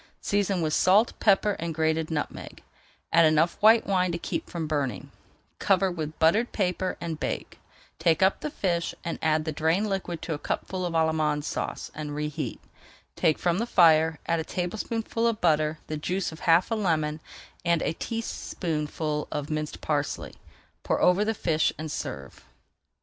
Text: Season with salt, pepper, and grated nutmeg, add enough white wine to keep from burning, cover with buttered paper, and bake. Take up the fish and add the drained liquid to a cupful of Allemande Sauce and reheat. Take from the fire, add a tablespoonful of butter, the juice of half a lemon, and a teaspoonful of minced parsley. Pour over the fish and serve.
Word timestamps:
Season 0.19 0.63
with 0.63 0.73
salt, 0.73 1.13
pepper, 1.19 1.51
and 1.59 1.75
grated 1.75 2.09
nutmeg, 2.09 2.63
add 3.13 3.23
enough 3.23 3.55
white 3.61 3.85
wine 3.85 4.11
to 4.11 4.17
keep 4.17 4.49
from 4.49 4.65
burning, 4.65 5.11
cover 5.59 5.91
with 5.91 6.17
buttered 6.17 6.51
paper, 6.51 6.97
and 6.99 7.19
bake. 7.19 7.59
Take 7.99 8.23
up 8.23 8.39
the 8.39 8.49
fish 8.49 8.95
and 9.03 9.19
add 9.21 9.45
the 9.45 9.51
drained 9.51 9.87
liquid 9.89 10.23
to 10.23 10.33
a 10.33 10.39
cupful 10.39 10.87
of 10.87 10.95
Allemande 10.95 11.43
Sauce 11.43 11.91
and 11.93 12.15
reheat. 12.15 12.59
Take 13.15 13.37
from 13.37 13.59
the 13.59 13.67
fire, 13.67 14.17
add 14.25 14.39
a 14.39 14.43
tablespoonful 14.43 15.27
of 15.27 15.39
butter, 15.39 15.77
the 15.85 15.97
juice 15.97 16.31
of 16.31 16.39
half 16.49 16.71
a 16.71 16.75
lemon, 16.75 17.21
and 17.63 17.83
a 17.83 17.93
teaspoonful 17.93 19.27
of 19.31 19.51
minced 19.51 19.81
parsley. 19.81 20.33
Pour 20.81 20.99
over 20.99 21.23
the 21.23 21.35
fish 21.35 21.71
and 21.77 21.91
serve. 21.91 22.43